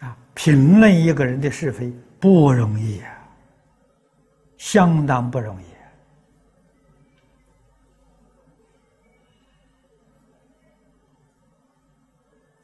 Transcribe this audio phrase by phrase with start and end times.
[0.00, 3.12] 啊，评论一个人的是非不容易啊，
[4.58, 5.64] 相当不容易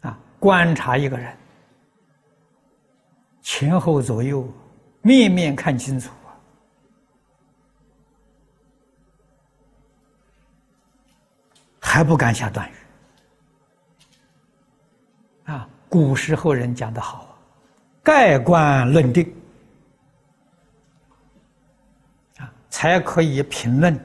[0.06, 0.18] 啊！
[0.38, 1.36] 观察一个人，
[3.40, 4.46] 前后左右，
[5.02, 6.36] 面面看清楚啊，
[11.80, 12.74] 还不敢下断语。
[15.44, 17.25] 啊，古时候人讲的好，
[18.06, 19.34] 盖棺论定
[22.38, 23.98] 啊，才可以评论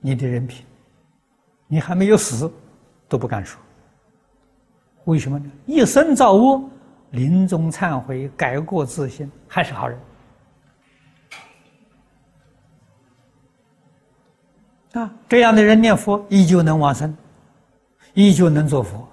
[0.00, 0.64] 你的人品。
[1.66, 2.50] 你还没有死，
[3.06, 3.60] 都不敢说。
[5.04, 5.50] 为什么呢？
[5.66, 6.66] 一生造恶，
[7.10, 10.00] 临终忏悔，改过自新，还是好人
[14.94, 15.14] 啊！
[15.28, 17.14] 这样的人念佛，依旧能往生。
[18.14, 19.07] 依旧能做佛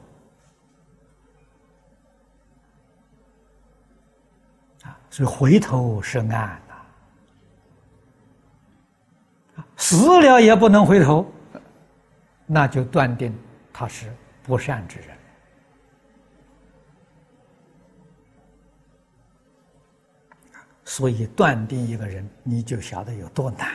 [5.16, 6.76] 所以回头是岸呐，
[9.78, 11.26] 死了也不能回头，
[12.46, 13.34] 那就断定
[13.72, 15.18] 他是不善之人
[20.84, 23.74] 所以断定一个人，你就晓得有多难。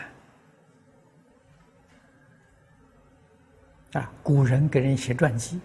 [3.95, 5.59] 啊，古人给人写传记，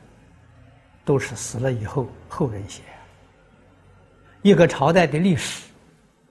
[1.04, 2.82] 都是死了以后后人写。
[4.46, 5.64] 一个朝代的历史，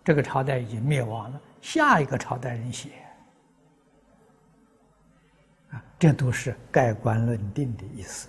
[0.04, 2.90] 这个朝代已经灭亡了，下一个朝代人写。
[5.72, 8.28] 啊，这都是盖棺论定的意思。